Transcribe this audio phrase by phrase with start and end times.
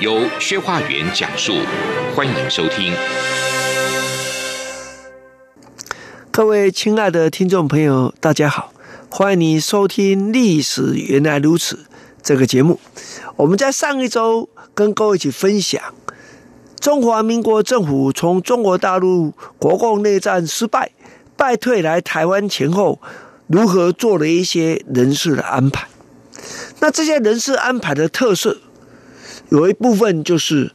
[0.00, 1.54] 由薛化元讲述，
[2.14, 2.92] 欢迎收听。
[6.30, 8.72] 各位亲爱的听众朋友，大家好，
[9.10, 11.74] 欢迎你收听《历史原来如此》
[12.22, 12.78] 这个节目。
[13.34, 15.82] 我们在上一周跟各位一起分享
[16.78, 20.92] 中华民国政府从中国大陆国共内战失败
[21.36, 23.00] 败退来台湾前后，
[23.48, 25.88] 如何做了一些人事的安排。
[26.78, 28.58] 那这些人事安排的特色，
[29.50, 30.70] 有一部分就是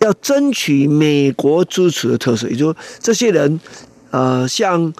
[0.00, 3.60] 要争取美国支持的特色，也就是说这些人，
[4.10, 4.92] 呃，像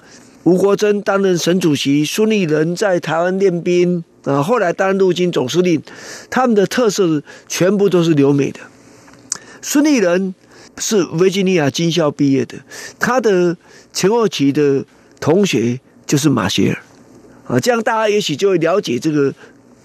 [0.43, 4.03] 吴国桢担任省主席，孙立人在台湾练兵。
[4.25, 5.79] 啊，后来担任陆军总司令，
[6.31, 8.59] 他们的特色全部都是留美的。
[9.61, 10.33] 孙立人
[10.79, 12.57] 是维吉尼亚军校毕业的，
[12.97, 13.55] 他的
[13.93, 14.83] 前后期的
[15.19, 19.31] 同学就是马歇尔，啊，这样大家也许就会了解这个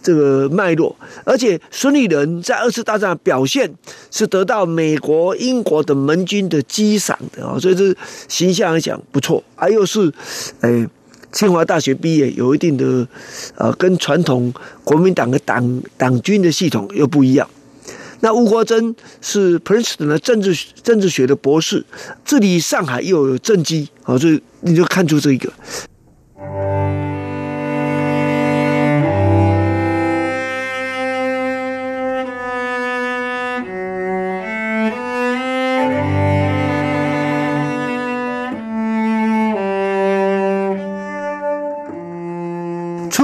[0.03, 0.95] 这个脉络。
[1.25, 3.73] 而且孙立人在二次大战的表现
[4.11, 7.95] 是得到美国、英国的盟军的激赏的啊，所以这
[8.29, 10.13] 形象来讲不错，还、啊、又是
[10.61, 10.89] 哎。
[11.33, 13.07] 清华大学毕业，有一定的，
[13.55, 17.49] 呃，跟传统国民党的党党军的系统又不一样。
[18.19, 21.85] 那吴国桢是 Princeton 的政治政治学的博士，
[22.25, 25.53] 治理上海又有政绩，好，所以你就看出这一个。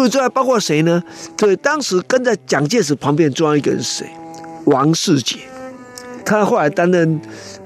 [0.08, 1.02] 之外，包括谁呢？
[1.36, 4.10] 对，当时跟在蒋介石旁边重要一个人是谁？
[4.64, 5.38] 王世杰，
[6.24, 7.20] 他后来担任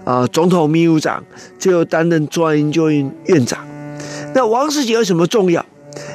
[0.04, 1.24] 啊、总统秘书长，
[1.58, 3.58] 最后担任中央研究院院长。
[4.34, 5.64] 那王世杰有什么重要？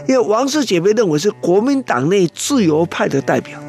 [0.08, 3.60] 因为王世杰被认为是国民党内自由派的代表，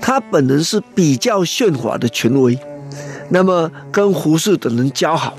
[0.00, 2.58] 他本人是比较宪法的权威，
[3.30, 5.36] 那么跟胡适等人交好，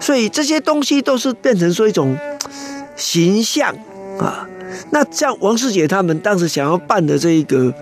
[0.00, 2.16] 所以这些东西都是变成说一种
[2.96, 3.74] 形象
[4.18, 4.48] 啊。
[4.90, 7.72] 那像王世杰他们当时想要办的这一个，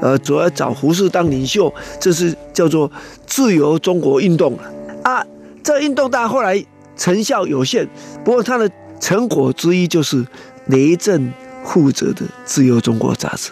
[0.00, 2.90] 呃，主要找胡适当领袖，这是叫做
[3.26, 4.58] 自由中国运动
[5.02, 5.24] 啊。
[5.62, 6.64] 这运动当后来
[6.96, 7.88] 成效有限，
[8.24, 8.70] 不过它的
[9.00, 10.26] 成果之一就是
[10.66, 11.32] 雷震
[11.64, 13.50] 负责的《自由中国》杂志，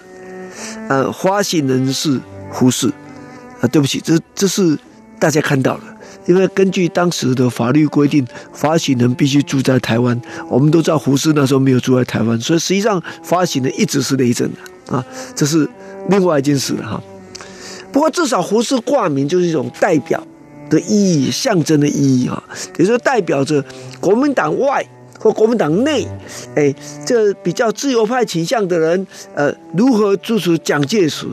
[0.88, 2.88] 呃，发行人是胡适
[3.60, 3.68] 啊。
[3.68, 4.76] 对不起，这这是
[5.18, 5.89] 大家看到了。
[6.26, 10.20] 因为根据当时的法律规定，发行人必须住在台湾。
[10.48, 15.04] 我们都知道胡适那时候没有住在台湾，所以实际上发行人一直是雷震的啊，
[15.34, 15.68] 这是
[16.08, 17.02] 另外一件事了哈。
[17.92, 20.24] 不过至少胡适挂名就是一种代表
[20.68, 22.42] 的意义、象征的意义啊，
[22.78, 23.64] 也就代表着
[23.98, 24.84] 国民党外
[25.18, 26.06] 或国民党内，
[26.54, 26.72] 哎，
[27.04, 31.26] 这比较自由派倾向的人，呃，如何支持蒋介石，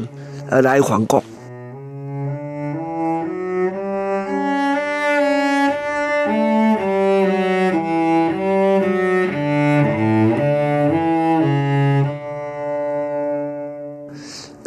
[0.49, 1.23] 呃，来反共。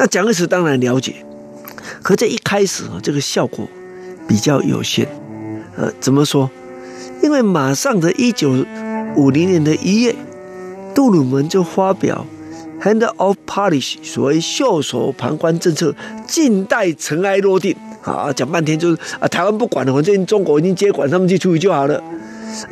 [0.01, 1.15] 那蒋介石当然了解，
[2.03, 3.69] 可这一开始啊，这个效果
[4.27, 5.07] 比较有限。
[5.77, 6.51] 呃，怎么说？
[7.23, 8.65] 因为马上的一九
[9.15, 10.17] 五零年的一月，
[10.95, 12.25] 杜鲁门就发表
[12.81, 15.95] “Hand of policy”，所谓袖手旁观政策，
[16.27, 17.77] 静待尘埃落定。
[18.03, 22.03] 啊，讲半天就是啊，台湾不管了，反正中国已经接管，他们去处理就好了。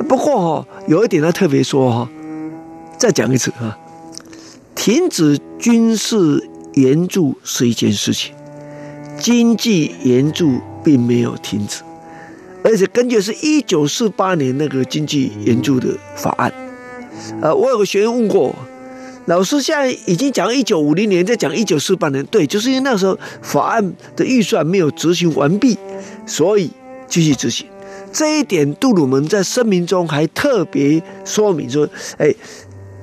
[0.07, 2.09] 不过哈，有一点他特别说哈，
[2.97, 3.77] 再讲一次啊，
[4.73, 6.48] 停止军事。
[6.73, 8.33] 援助是一件事情，
[9.19, 11.81] 经济援助并没有停止，
[12.63, 16.53] 而且根据是一九四八年那个经济援助的法案，
[17.41, 18.55] 呃，我有个学员问过
[19.25, 25.77] 老师，现在已经讲一九五零年，在讲一九四八年，对，就是因为那时候法案的预算没有执行完毕，
[26.25, 26.71] 所以
[27.07, 27.67] 继续执行。
[28.11, 32.33] 这一点，杜鲁门在声明中还特别说明说，哎，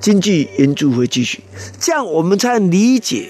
[0.01, 1.39] 经济援助会继续，
[1.79, 3.29] 这样我们才理解。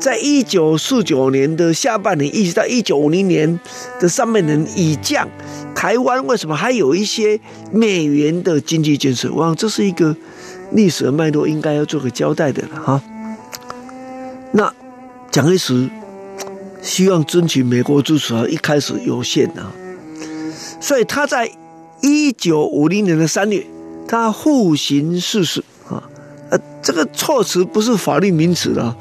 [0.00, 3.60] 在一九四九年的下半年，一直到一九五零年
[4.00, 5.28] 的上半年以降，
[5.74, 7.38] 台湾为什么还有一些
[7.70, 9.30] 美元的经济建设？
[9.30, 10.16] 我这是一个
[10.72, 13.02] 历史的脉络，应该要做个交代的了哈。
[14.52, 14.72] 那
[15.30, 15.90] 蒋介石
[16.80, 19.70] 希望争取美国支持啊，一开始有限啊，
[20.80, 21.52] 所以他在
[22.00, 23.66] 一九五零年的三月，
[24.08, 26.02] 他复行视事啊，
[26.48, 28.96] 呃，这个措辞不是法律名词啊，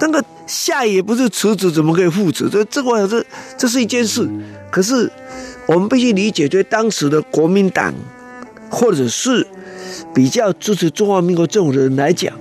[0.00, 2.48] 那个下野不是辞职，怎么可以复职？
[2.50, 3.24] 这这个这
[3.56, 4.28] 这是一件事，
[4.68, 5.08] 可是
[5.66, 7.94] 我们必须理解，对当时的国民党
[8.68, 9.46] 或者是
[10.12, 12.36] 比较支持中华民国政府的人来讲，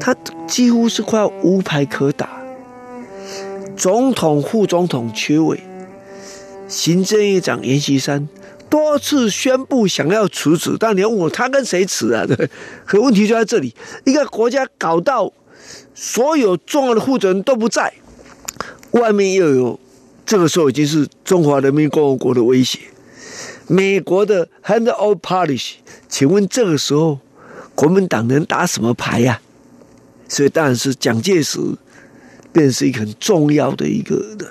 [0.00, 0.16] 他
[0.48, 2.40] 几乎是快要无牌可打。
[3.76, 5.62] 总统、副总统缺位，
[6.68, 8.26] 行政院长阎锡山
[8.70, 12.24] 多次宣布想要辞职，但你要问我他跟谁辞啊？
[12.26, 12.48] 对，
[12.86, 13.74] 可问题就在这里，
[14.06, 15.30] 一个国家搞到
[16.02, 17.92] 所有重要的负责人都不在，
[18.92, 19.78] 外面又有
[20.24, 22.78] 这个时候已经是中华人民共和国的威胁，
[23.66, 25.74] 美国的 handover policy，
[26.08, 27.18] 请问这个时候
[27.74, 29.42] 国民党能打什么牌呀、
[30.26, 31.58] 所以当然是蒋介石。
[32.52, 34.48] 便是一个很重要的一个人。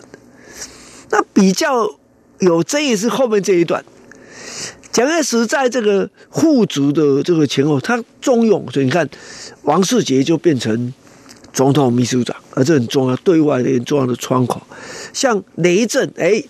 [1.10, 1.98] 那比较
[2.40, 3.84] 有争议是后面这一段，
[4.90, 9.10] 蒋介石在这个复职的这个前后，他重用，所以你看
[9.64, 10.94] 王世杰就变成
[11.52, 14.62] 总统秘书长，而这很重要，对外的很重要的窗口。
[15.14, 16.44] 像雷震，哎，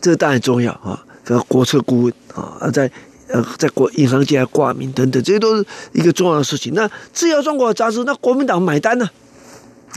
[0.00, 2.90] 这当然重要啊，这个国策顾问啊，在
[3.28, 6.72] 呃在国银行界挂名等等，这些都是一个重要的事情。
[6.74, 9.08] 那自由中国杂志，那国民党买单呢？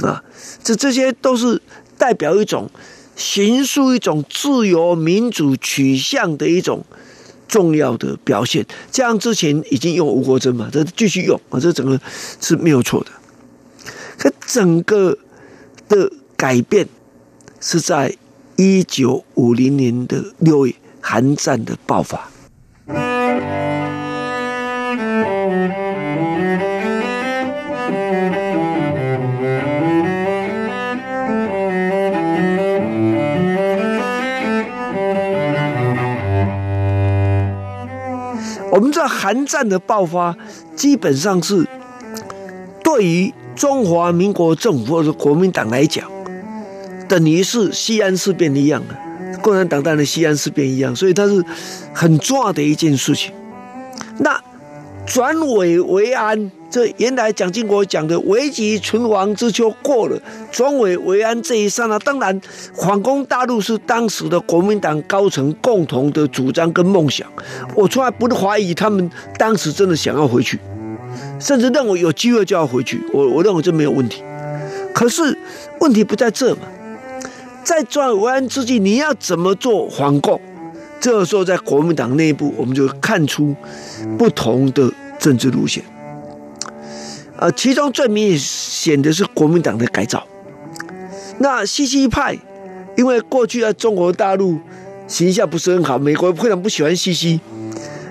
[0.03, 0.23] 啊，
[0.61, 1.61] 这这些都是
[1.97, 2.69] 代表一种
[3.15, 6.83] 形塑一种自由民主取向的一种
[7.47, 8.65] 重要的表现。
[8.91, 11.97] 这样之前已经用吴国桢嘛，这继续用啊，这整个
[12.41, 13.07] 是没有错的。
[14.45, 15.17] 整个
[15.89, 16.87] 的改变
[17.59, 18.15] 是在
[18.55, 22.29] 一九五零年的六月，韩战的爆发。
[38.71, 40.35] 我们知道韩战的爆发，
[40.75, 41.65] 基本上是
[42.83, 46.09] 对于中华民国政府或者国民党来讲，
[47.07, 51.43] 等于是西安事变一样的，共产党当然西安事变一样，所以它是
[51.93, 53.33] 很重要的一件事情。
[54.19, 54.39] 那
[55.05, 56.51] 转危为安。
[56.67, 62.41] 这原来蒋经国讲的“危急存亡之秋”过了，转危为安这一刹那，当然
[62.73, 67.25] 反攻大陆是当时的国民党高层共同的主张跟梦想。
[67.75, 70.59] 我从来不怀疑他们当时真的想要回去，
[71.39, 73.01] 甚至认为有机会就要回去。
[73.13, 74.23] 我我认为这没有问题。
[74.93, 75.37] 可是
[75.79, 76.61] 问题不在这嘛，
[77.63, 80.39] 在转弯之际，你要怎么做反攻？
[81.01, 83.53] 这个时候在国民党内部，我们就看出
[84.17, 84.89] 不同的
[85.19, 85.83] 政治路线。
[87.37, 90.25] 呃，其中最明显的是国民党的改造。
[91.39, 92.37] 那西西派，
[92.95, 94.57] 因为过去在中国大陆
[95.05, 97.41] 形象不是很好，美国非常不喜欢西西。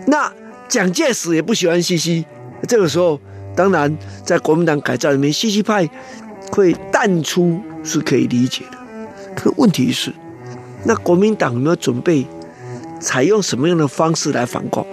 [0.06, 0.30] 那
[0.68, 2.26] 蒋介石也不喜欢西西。
[2.64, 3.20] 这个时候，
[3.54, 5.88] 当然在国民党改造里面，西西派
[6.50, 8.78] 会淡出是可以理解的。
[9.34, 10.12] 可问题是，
[10.84, 12.26] 那国民党有没有准备
[13.00, 14.86] 采用什么样的方式来反共？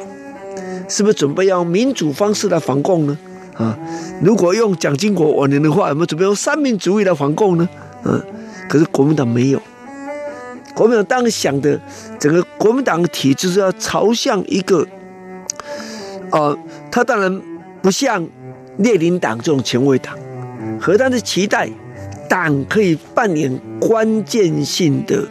[0.87, 3.17] 是不是准备用民主方式来反共呢？
[3.55, 3.77] 啊，
[4.21, 7.69] 如果用蒋经国晚年的话，有没有准备用三民主义来反共呢？
[8.03, 8.21] 嗯、
[8.67, 9.61] 可是国民党没有。
[10.73, 11.79] 国民党当时想的
[12.19, 14.87] 整个国民党体制是要朝向一个，
[16.31, 16.57] 呃，
[16.89, 17.41] 他当然
[17.81, 18.27] 不像
[18.77, 20.17] 列宁党这种前卫党，
[20.79, 21.69] 和他的期待，
[22.29, 25.27] 党可以扮演关键性的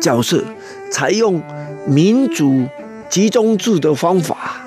[0.00, 0.42] 角色，
[0.90, 1.42] 采用
[1.86, 2.64] 民主
[3.08, 4.62] 集中制的方法。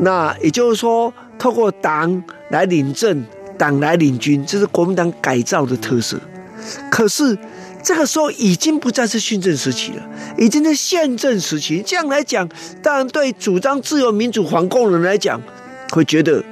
[0.00, 1.12] 那也就是说。
[1.40, 3.24] 透过党来领政，
[3.56, 6.20] 党来领军，这是国民党改造的特色。
[6.90, 7.34] 可是
[7.82, 11.82] 这个时候已经不再是训政时期了，已经是宪政时期。
[11.82, 12.46] 这样来讲，
[12.82, 15.40] 当然对主张自由民主反共人来讲，
[15.90, 16.42] 会觉得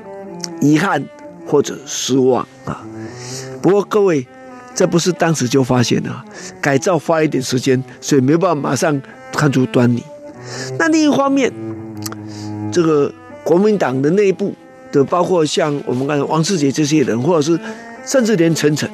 [0.61, 1.03] 遗憾
[1.47, 2.85] 或者失望啊。
[3.63, 4.27] 不过各位，
[4.75, 6.25] 这不是当时就发现了，
[6.61, 9.01] 改造花一点时间，所以没办法马上
[9.33, 10.03] 看出端倪。
[10.79, 11.53] 那另一方面，
[12.71, 14.55] 这个国民党的内部。
[14.91, 17.61] 的包括像我们刚才王世杰这些人，或者是
[18.07, 18.89] 甚至连陈诚，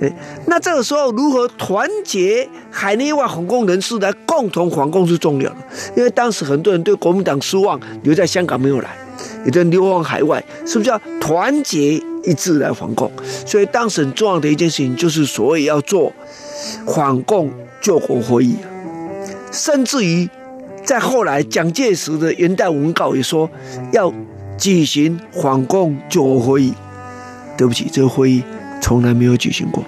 [0.00, 0.12] 哎，
[0.46, 5.56] 那这个时候如何团结海内外反共人士来共同反共是重要的，
[5.96, 8.96] 因为当时很多人对国民党失望，留在香港没有来，
[9.44, 13.10] 有的人流亡海外，是不是要团结一致来反共？
[13.44, 16.12] 所以当时很重要的一件事情就是所谓要做
[16.86, 18.56] 反共救国会议，
[19.50, 20.28] 甚至于
[20.84, 23.50] 在后来蒋介石的元旦文告也说
[23.92, 24.12] 要。
[24.60, 26.74] 举行反共救国会议，
[27.56, 28.42] 对不起，这个会议
[28.80, 29.84] 从来没有举行过。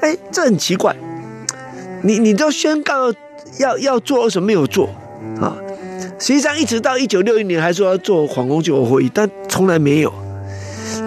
[0.00, 0.96] 哎，这很奇怪，
[2.02, 3.12] 你你都宣告
[3.58, 4.88] 要要做，为什么没有做
[5.40, 5.56] 啊？
[6.18, 10.12] 实际上，一直到一九六一年还说要做反攻救国会议，但从来没有。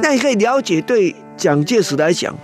[0.02, 2.36] 那你可以了解，对蒋介石来讲，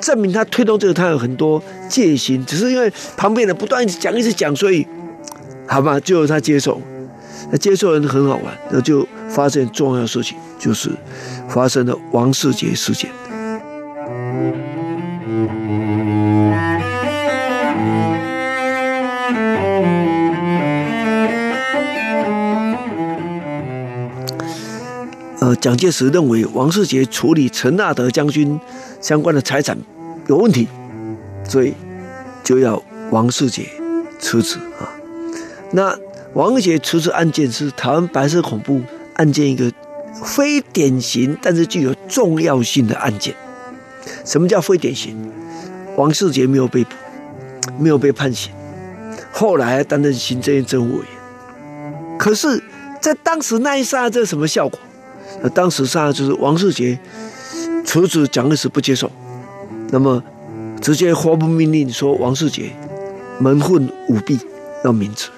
[0.00, 4.86] 证明他推动这个，他有很多戒心，只是因为旁边的不断一直讲，一直讲，所以
[5.66, 6.80] 好吧，就他接受。
[7.50, 10.90] 那接受人很好玩，那就发生重要的事情，就是
[11.48, 13.10] 发生了王世杰事件。
[25.66, 28.60] 蒋介石认为王世杰处理陈纳德将军
[29.00, 29.76] 相关的财产
[30.28, 30.68] 有问题，
[31.42, 31.74] 所以
[32.44, 32.80] 就要
[33.10, 33.68] 王世杰
[34.16, 34.86] 辞职啊。
[35.72, 35.98] 那
[36.34, 38.80] 王世杰辞职案件是台湾白色恐怖
[39.14, 39.72] 案件一个
[40.24, 43.34] 非典型但是具有重要性的案件。
[44.24, 45.32] 什么叫非典型？
[45.96, 46.90] 王世杰没有被捕，
[47.76, 48.52] 没有被判刑，
[49.32, 52.18] 后来担任行政院政务委员。
[52.18, 52.62] 可是，
[53.00, 54.78] 在当时那一刹，这什么效果？
[55.42, 56.98] 那当时上就是王世杰
[57.84, 59.10] 辞职，蒋介石不接受，
[59.90, 60.22] 那么
[60.80, 62.70] 直接发布命令说王世杰
[63.38, 64.38] 蒙混舞弊
[64.84, 65.28] 要免职。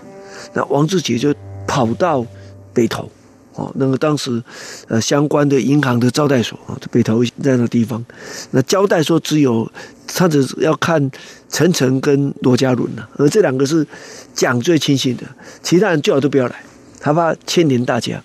[0.55, 1.35] 那王世杰就
[1.67, 2.25] 跑到
[2.73, 3.11] 北投
[3.55, 4.43] 哦，那个当时
[4.87, 8.05] 呃相关的银行的招待所啊，北投在那个地方，
[8.53, 9.71] 那交代说只有
[10.07, 11.11] 他只要看
[11.51, 13.87] 陈诚跟罗家伦了，而这两个是
[14.33, 15.25] 蒋最亲信的，
[15.63, 16.55] 其他人最好都不要来，
[17.01, 18.23] 他怕牵连大家。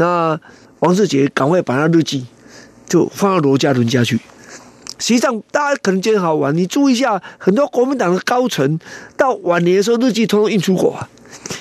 [0.00, 0.40] 那
[0.78, 2.24] 王世杰赶快把他日记
[2.88, 4.18] 就放到罗家伦家去。
[4.98, 6.56] 实际上，大家可能觉得好玩。
[6.56, 8.78] 你注意一下，很多国民党的高层
[9.14, 11.06] 到晚年的时候，日记通通印出国啊。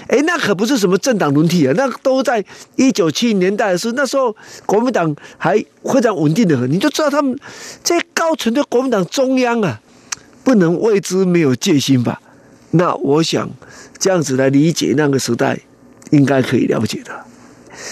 [0.08, 2.44] 哎，那可不是什么政党轮替啊，那都在
[2.78, 3.94] 一九七零年代的时候。
[3.94, 4.34] 那时候
[4.66, 7.38] 国民党还非常稳定的很，你就知道他们
[7.84, 9.82] 这些高层对国民党中央啊，
[10.46, 12.22] 不能为之没有戒心吧？
[12.72, 13.50] 那我想
[13.98, 15.60] 这样子来理解那个时代，
[16.12, 17.12] 应该可以了解的。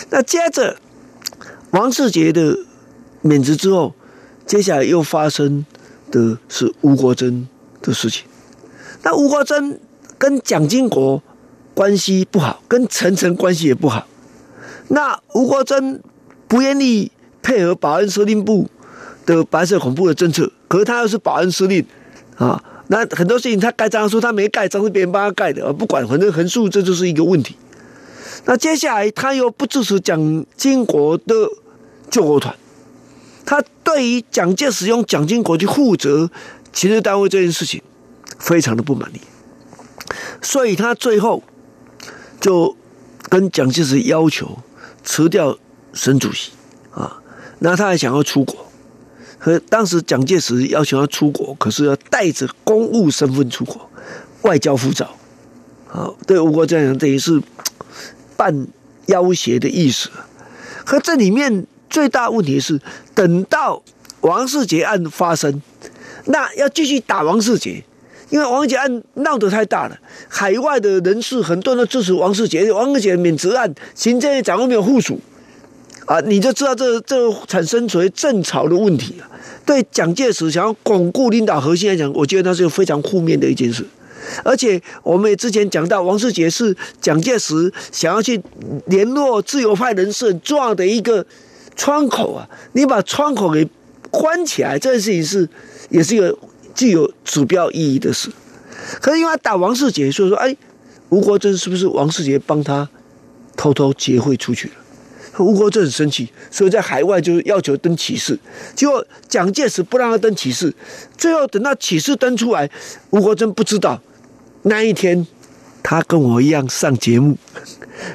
[0.09, 0.77] 那接着。
[1.71, 2.57] 王世杰的
[3.21, 3.93] 免职之后，
[4.45, 5.65] 接下来又发生
[6.09, 7.45] 的是吴国珍
[7.81, 8.23] 的事情。
[9.03, 9.77] 那吴国珍
[10.17, 11.21] 跟蒋经国
[11.73, 14.07] 关系不好，跟陈诚关系也不好。
[14.87, 16.01] 那吴国珍
[16.47, 18.69] 不愿意配合保安司令部
[19.25, 21.85] 的白色恐怖的政策，可是他又是保安司令
[22.37, 22.63] 啊。
[22.87, 27.57] 那很多事情他盖章说他没盖章，是别人帮他盖的，不管，反正横竖这就是一个问题。
[28.45, 31.33] 那接下来他又不支持蒋经国的
[32.09, 32.55] 救国团，
[33.45, 36.29] 他对于蒋介石用蒋经国去负责
[36.71, 37.81] 情治单位这件事情，
[38.39, 39.19] 非常的不满意，
[40.41, 41.43] 所以他最后
[42.39, 42.77] 就
[43.29, 44.59] 跟蒋介石要求
[45.03, 45.57] 辞掉
[45.93, 46.51] 省主席
[46.91, 47.21] 啊，
[47.59, 48.67] 那他还想要出国，
[49.37, 53.89] 和当时蒋介石要求他出国，可是要带着公务身份出国，
[54.43, 55.17] 外交护照，
[55.91, 57.41] 啊，对吴国楨讲等于是。
[58.37, 58.67] 半
[59.07, 60.09] 要挟的意思，
[60.85, 62.79] 可这里面最大问题是，
[63.15, 63.81] 等到
[64.21, 65.61] 王世杰案发生，
[66.25, 67.83] 那要继续打王世杰，
[68.29, 69.97] 因为王世杰案闹得太大了，
[70.29, 75.19] 海外的人士很多人都支持王世杰，王世杰免职案，行政院长又没有附属，
[76.05, 77.15] 啊，你就知道这这
[77.47, 79.27] 产生所谓政潮的问题了。
[79.65, 83.85] 对蒋介石想要巩固领导核心来讲，我觉得那是非常负面的一件事。
[84.43, 88.41] 而且我们也之前讲到，王世杰是蒋介石想要去
[88.85, 91.25] 联络自由派人士重要的一个
[91.75, 92.49] 窗口啊！
[92.73, 93.67] 你把窗口给
[94.09, 95.47] 关起来，这件事情是
[95.89, 96.37] 也是一个
[96.73, 98.29] 具有指标意义的事。
[99.01, 100.55] 可是因为他打王世杰，所以说，哎，
[101.09, 102.87] 吴国桢是不是王世杰帮他
[103.55, 104.73] 偷偷结汇出去了？
[105.39, 108.37] 吴国桢很生气，所以在海外就是要求登启事，
[108.75, 110.73] 结果蒋介石不让他登启事，
[111.17, 112.69] 最后等到启事登出来，
[113.11, 114.01] 吴国桢不知道。
[114.63, 115.25] 那一天，
[115.83, 117.37] 他跟我一样上节目，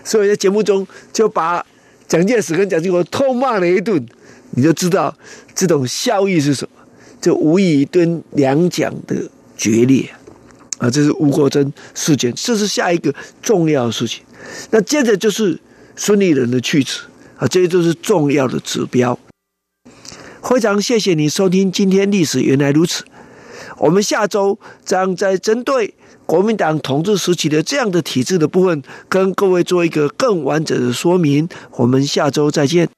[0.04, 1.64] 所以在节目中就把
[2.08, 4.04] 蒋介石跟蒋经国痛骂了一顿，
[4.50, 5.16] 你就知道
[5.54, 6.86] 这种效益是什么，
[7.20, 9.16] 就无异于对两蒋的
[9.56, 10.10] 决裂
[10.78, 10.90] 啊！
[10.90, 14.22] 这是吴国桢事件，这是下一个重要的事情。
[14.70, 15.58] 那接着就是
[15.96, 16.98] 孙立人的去职
[17.42, 19.18] 啊，这些都是重要的指标。
[20.44, 23.02] 非常谢谢你收听今天历史原来如此，
[23.78, 25.94] 我们下周将在针对。
[26.25, 31.49] 国民党统治时期的这样的体制的部分，跟各位做一个更完整的说明。
[31.72, 32.88] 我们下周再见。